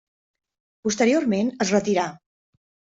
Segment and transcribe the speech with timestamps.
[0.87, 2.11] Posteriorment es retirà.